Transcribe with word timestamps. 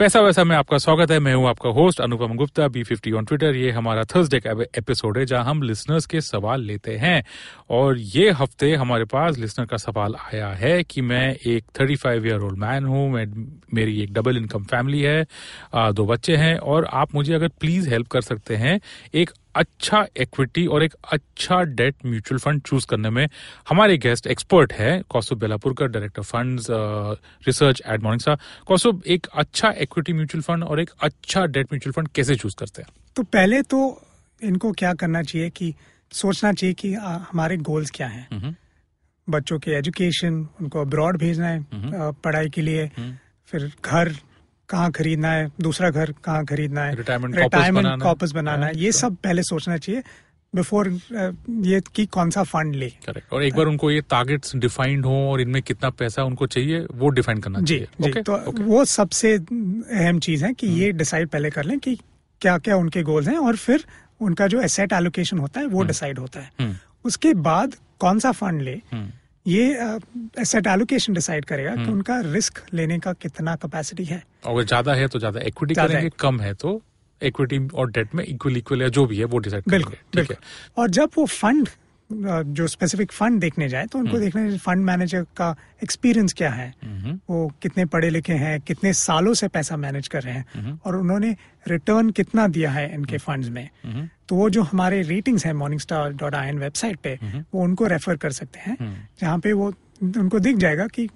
पैसा 0.00 0.20
वैसा 0.20 0.42
में 0.44 0.54
आपका 0.56 0.78
स्वागत 0.78 1.10
है। 1.10 1.18
मैं 1.20 1.34
हूँ 1.34 1.46
आपका 1.48 1.70
host 1.70 2.00
Anupam 2.00 2.34
Gupta 2.36 2.66
B 2.68 2.82
fifty 2.84 3.10
on 3.12 3.24
Twitter 3.24 3.56
ये 3.56 3.70
हमारा 3.70 4.02
थर्सडे 4.04 4.38
का 4.40 4.50
एपिसोड 4.78 5.18
है 5.18 5.24
जहाँ 5.26 5.44
हम 5.44 5.62
लिसनर्स 5.62 6.06
के 6.06 6.20
सवाल 6.20 6.62
लेते 6.62 6.96
हैं। 6.96 7.22
और 7.70 7.98
ये 7.98 8.30
हफ़्ते 8.30 8.72
हमारे 8.74 9.04
पास 9.04 9.38
लिसनर 9.38 9.66
का 9.66 9.76
सवाल 9.76 10.14
आया 10.14 10.48
है 10.54 10.82
कि 10.82 11.00
मैं 11.00 11.34
एक 11.36 11.64
thirty 11.80 11.96
five 11.96 12.26
year 12.26 12.40
old 12.40 12.58
man 12.58 12.84
हूँ, 12.84 13.08
मैं, 13.10 13.26
मेरी 13.74 14.00
एक 14.02 14.12
डबल 14.12 14.36
इनकम 14.36 14.64
फैमिली 14.64 15.02
है 15.02 15.24
दो 15.74 16.06
बच्चे 16.06 16.36
हैं। 16.36 16.56
और 16.56 16.88
आप 16.92 17.14
मुझे 17.14 17.34
अगर 17.34 17.48
प्लीज़ 17.60 17.88
हेल्प 17.90 18.08
कर 18.08 18.20
सकते 18.22 18.56
हैं, 18.56 18.78
एक 19.14 19.30
अच्छा 19.56 20.04
इक्विटी 20.20 20.66
और 20.66 20.82
एक 20.82 20.94
अच्छा 21.12 21.62
डेट 21.80 21.94
म्यूचुअल 22.06 22.38
फंड 22.38 22.62
चूज़ 22.62 22.86
करने 22.86 23.10
में 23.10 23.26
हमारे 23.68 23.96
गेस्ट 23.98 24.26
एक्सपर्ट 24.26 24.72
है 24.72 24.90
Kaustubh 25.08 25.38
Belapurkar 25.38 25.88
director 25.88 26.22
funds 26.22 26.66
research 26.70 27.82
at 27.86 28.02
Morning 28.02 28.36
Kaustubh 28.66 29.02
एक 29.06 29.26
अच्छा 29.34 29.72
इक्विटी 29.80 30.12
म्यूचुअल 30.12 30.42
फंड 30.42 30.64
और 30.64 30.80
एक 30.80 30.90
अच्छा 31.02 31.46
डेट 31.46 31.72
म्यूचुअल 31.72 31.92
फंड 31.92 32.08
कैसे 32.14 32.36
चूज़ 32.36 32.56
करते 32.58 32.82
हैं? 32.82 32.88
तो 33.16 33.22
पहले 33.22 33.62
तो 33.62 33.80
इनको 34.42 34.72
क्या 34.72 34.92
करना 34.94 35.22
चाहिए 35.22 35.50
कि 35.50 35.74
सोचना 36.12 36.52
चाहिए 36.52 36.74
कि 36.74 36.94
आ, 36.94 37.16
हमारे 37.16 37.56
गोल्स 37.56 37.90
क्या 37.90 38.06
हैं। 38.08 38.56
बच्चों 39.28 39.58
के 39.58 39.70
एजुकेशन 39.70 40.34
उनको 40.60 40.80
अब्रॉड 40.80 41.18
भेजना 41.18 41.46
है 41.46 41.66
पढ़ाई 42.24 42.48
के 42.48 42.62
लिए 42.62 42.90
फिर 43.48 43.72
घर 43.84 44.12
कहाँ 44.74 44.90
खरीदना 44.92 45.32
है 45.32 45.48
दूसरा 45.60 45.90
घर 45.90 46.12
कहाँ 46.24 46.44
खरीदना 46.46 46.84
है 46.84 46.94
रिटायरमेंट 46.96 48.02
कॉपस 48.02 48.32
बनाना 48.32 48.66
है। 48.66 48.78
ये 48.78 48.92
सब 48.92 49.16
पहले 49.24 49.42
सोचना 49.44 49.76
चाहिए 49.78 50.02
बिफोर 50.54 50.88
ये 51.66 51.80
कि 51.94 52.04
कौन 52.06 52.30
सा 52.30 52.42
फंड 52.44 52.74
ले 52.74 52.88
करेक्ट 53.06 53.32
और 53.32 53.42
एक 53.44 53.54
बार 53.54 53.66
उनको 53.66 53.90
ये 53.90 54.00
टारगेट्स 54.10 54.56
डिफाइंड 54.56 55.06
हो 55.06 55.14
और 55.30 55.40
इनमें 55.40 55.62
कितना 55.62 55.90
पैसा 55.98 56.24
उनको 56.24 56.46
चाहिए 56.46 56.86
वो 56.94 57.08
डिफाइन 57.10 57.40
करना 57.40 57.60
जी 57.60 57.78
चाहिए 57.78 57.88
जी 58.00 58.10
ओके 58.10 58.22
तो 58.22 58.36
okay. 58.50 58.66
वो 58.66 58.84
सबसे 58.84 59.34
अहम 59.34 60.18
चीज़ 60.18 60.44
है 60.44 60.52
कि 60.54 60.66
ये 60.80 60.90
डिसाइड 60.92 61.28
पहले 61.28 61.50
कर 61.50 61.64
लें 61.64 61.78
कि 61.78 61.98
क्या 62.40 62.56
क्या 62.58 62.76
उनके 62.76 63.02
गोल्स 63.02 63.28
हैं 63.28 63.36
और 63.38 63.56
फिर 63.56 63.84
उनका 64.20 64.46
जो 64.46 64.60
एसेट 64.60 64.92
एलोकेशन 64.92 65.38
होता 65.38 65.60
है 65.60 65.66
वो 65.66 65.82
डिसाइड 65.84 66.18
होता 66.18 66.40
है 66.40 66.50
हम्म। 66.60 66.74
उसके 67.04 67.34
बाद 67.46 67.74
कौन 67.98 68.18
सा 68.18 68.32
फंड 68.32 68.62
ले। 68.62 68.80
ये 69.46 69.64
एसेट 70.40 70.66
एलोकेशन 70.66 71.14
डिसाइड 71.14 71.44
करेगा 71.44 71.74
कि 71.76 71.90
उनका 71.92 72.18
रिस्क 72.24 72.60
लेने 72.74 72.98
का 72.98 73.12
कितना 73.14 73.54
कैपेसिटी 73.56 74.04
है। 74.04 74.22
अगर 74.46 74.64
ज़्यादा 74.64 74.94
है 74.94 75.08
तो 75.08 75.18
ज़्यादा 75.18 75.40
इक्विटी 75.46 75.74
करेंगे 75.74 76.10
कम 76.20 76.40
है 76.40 76.52
तो 76.54 76.80
इक्विटी 77.20 77.58
और 77.74 77.90
डेट 77.90 78.14
में 78.14 78.24
इक्वल 78.24 78.56
इक्वल 78.56 78.82
या 78.82 78.88
जो 78.90 79.06
भी 79.06 79.18
है 79.18 79.24
वो 79.24 79.38
डिसाइड 79.38 79.64
बिल्कुल 79.68 79.94
ठीक 79.94 80.14
बिल्कुल। 80.16 80.36
और 80.76 80.90
जब 80.90 81.10
वो 81.16 81.26
फंड 81.26 81.68
जो 82.48 82.66
स्पेसिफिक 82.66 83.12
फंड 83.12 83.40
देखने 83.40 83.68
जाए 83.68 83.86
तो 83.86 83.98
हम्म। 83.98 84.08
उनको 84.08 84.20
देखने 84.20 84.56
फंड 84.58 84.84
मैनेजर 84.84 85.22
का 85.36 85.54
एक्सपीरियंस 85.82 86.32
क्या 86.32 86.50
है 86.50 86.72
हम्म। 86.84 87.18
वो 87.30 87.46
कितने 87.62 87.84
पढ़े 87.86 88.10
लिखे 88.10 88.32
हैं 88.34 88.60
कितने 88.60 88.92
सालों 88.92 89.34
से 89.34 89.48
पैसा 89.48 89.76
मैनेज 89.76 90.08
कर 90.08 90.22
रहे 90.22 90.34
हम्म। 90.34 90.66
हैं 90.66 90.78
और 90.84 90.96
उन्होंने 90.96 91.34
रिटर्न 91.66 92.10
कितना 92.10 92.46
दिया 92.48 92.70
है 92.70 92.92
इनके 92.94 93.18
फंड्स 93.18 93.48
में 93.48 93.68
हम्म। 93.84 94.08
तो 94.28 94.36
वो 94.36 94.48
जो 94.50 94.62
हमारे 94.62 95.02
रेटिंग्स 95.02 95.46
हैं 95.46 95.52
Morningstar 95.80 96.12
dot 96.14 96.34
I 96.34 96.48
N 96.48 96.58
website 96.58 96.98
पे 96.98 97.18
हम्म। 97.22 97.44
वो 97.54 97.62
उनको 97.64 97.86
रेफर 97.86 98.16
कर 98.16 98.30
सकते 98.32 98.60
हैं 98.60 98.76
जहाँ 99.20 99.38
पे 99.38 99.52
वो 99.52 99.72
उनको 100.02 100.38
दिख 100.40 100.56
जाएगा 100.56 100.86
कि 100.86 101.08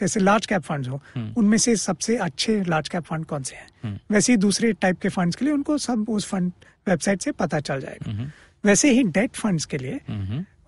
जैसे 0.00 0.20
लार्ज 0.20 0.46
कैप 0.46 0.62
फंड्स 0.62 0.88
हो 0.88 1.00
हम्म। 1.14 1.32
उनमें 1.36 1.58
से 1.58 1.76
सबसे 1.76 2.16
अच्छे 2.18 2.62
लार्ज 2.64 2.88
कैप 2.88 3.04
फंड 3.04 3.24
कौन 3.26 3.42
से 3.42 3.56
हैं 3.56 4.00
वैसे 4.10 4.32
ही 4.32 4.36
दूसरे 4.38 4.72
टाइप 4.72 4.98
के 4.98 5.08
फंड्स 5.08 5.36
के 5.36 5.44
लिए 5.44 5.54
उनको 5.54 5.78
सब 5.78 6.08
उस 6.08 6.26
फंड 6.26 6.52
वेबसाइट 6.88 7.22
से 7.22 7.32
पता 7.32 7.60
चल 7.60 7.80
जाएगा 7.80 8.30
वैसे 8.64 8.90
ही 8.92 9.02
डेट 9.18 9.36
फंड्स 9.36 9.64
के 9.72 9.78
लिए। 9.78 10.00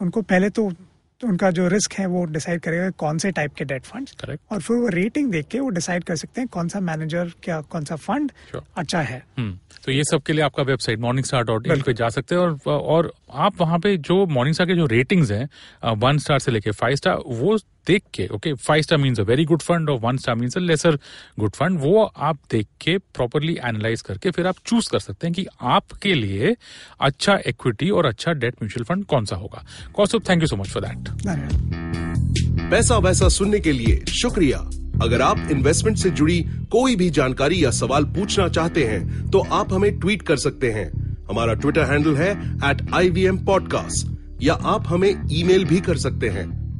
उनको 0.03 0.23
पहले 0.23 0.51
तो 0.51 0.73
उनका 1.21 1.51
जो 1.57 1.67
रिस्क 1.69 1.93
है 1.95 2.07
वो 2.13 2.25
डिसाइड 2.35 2.61
करेगा 2.61 2.89
कौन 3.01 3.19
से 3.25 3.31
टाइप 3.33 3.53
के 3.59 3.65
डेट 3.65 3.83
फंड्स 3.87 4.15
और 4.53 4.61
फिर 4.61 4.77
वो 4.77 4.89
रेटिंग 4.95 5.31
देख 5.33 5.47
के 5.51 5.59
वो 5.61 5.69
डिसाइड 5.77 6.05
कर 6.05 6.17
सकते 6.17 6.41
हैं 6.41 6.49
कौन 6.53 6.69
सा 6.69 6.81
मैनेजर 6.81 7.31
क्या 7.43 7.61
कौन 7.75 7.85
सा 7.85 7.97
फंड 7.97 8.33
Sure. 8.53 8.63
अच्छा 8.77 9.01
है। 9.01 9.23
हम्म, 9.39 9.59
तो 9.85 9.93
ये 9.93 10.05
सब 10.11 10.23
के 10.27 10.33
लिए 10.33 10.45
आपका 10.45 10.63
website 10.63 10.99
morning 11.01 11.25
star 11.27 11.45
dot 11.45 11.67
in 11.67 11.83
पे 11.87 11.93
जा 12.01 12.09
सकते 12.17 12.35
हैं 12.35 12.43
और 12.43 12.59
और 12.95 13.13
आप 13.47 13.61
वहाँ 13.61 13.79
पे 13.87 13.97
जो 14.11 14.25
मॉर्निंग 14.27 14.55
स्टार 14.55 14.67
के 14.67 14.75
जो 14.77 14.87
रेटिंग्स 14.97 15.31
हैं 15.31 15.49
वन 16.07 16.19
स्टार 16.27 16.39
से 16.39 16.53
लेके 16.53 16.71
फाइव 16.83 16.97
स्टार 16.97 17.19
वो 17.27 17.57
देख 17.87 18.03
के 18.15 18.27
okay 18.27 18.53
five 18.55 18.83
star 18.83 18.99
means 18.99 19.21
a 19.21 19.23
very 19.23 19.45
good 19.45 19.63
fund 19.63 19.91
और 19.91 19.99
one 20.01 20.17
star 20.17 20.35
means 20.35 20.57
a 20.57 20.61
lesser 20.61 20.99
good 21.41 21.51
fund 21.51 21.81
वो 21.81 22.03
आप 22.03 22.39
देख 22.51 22.67
के 22.81 22.97
प्रॉपरली 23.15 23.57
एनालाइज 23.65 24.01
करके 24.03 24.31
फिर 24.31 24.47
आप 24.47 24.57
चूज़ 24.67 24.91
कर 24.91 24.99
सकते 24.99 25.27
हैं 25.27 25.35
कि 25.35 25.47
आपके 25.61 26.15
लिए 26.15 26.57
अच्छा 27.01 27.39
इक्विटी 27.47 27.91
और 27.91 28.07
अच्छा 28.07 28.33
डेट 28.33 28.55
म्यूचुअल 28.55 28.85
फंड 28.85 29.05
कौन 29.05 29.25
सा 29.25 29.37
होगा। 29.37 29.65
Kaustubh 29.95 30.23
thank 30.29 30.43
you 30.43 30.47
so 30.47 30.57
much 30.57 30.69
for 30.69 30.83
that 30.83 31.09
पैसा 32.71 32.97
वैसा 32.99 33.29
सुनने 33.29 33.61
के 33.61 33.73
लिए 33.73 34.05
शुक्रिया। 34.13 34.59
अगर 35.03 35.23
आप 35.23 35.49
इन्वेस्टमेंट 35.51 35.97
से 35.99 36.11
जुड़ी 36.11 36.41
कोई 36.73 36.97
भी 36.97 37.11
जानकारी 37.11 37.65
या 37.65 37.71
सवाल 37.71 38.05
पूछना 38.15 38.49
चाहते 38.49 38.85
हैं 38.85 39.31
तो 39.31 39.39
आप 39.53 39.73
हमें 39.73 39.99
ट्वीट 40.01 40.23
कर 40.23 40.37
सकते 40.37 40.71
हैं। 40.71 40.87
हमारा 41.31 41.55
ट्विटर 41.55 41.83
हैंडल 41.83 42.17
है 42.17 42.31
एट 42.71 42.83
आई 42.95 43.29
या 44.43 44.55
आप 44.55 44.87
हमें 44.87 45.11
ईमेल 45.33 45.65
भी 45.65 45.81
कर 45.81 45.97
सकते 45.97 46.29
हैं। 46.29 46.62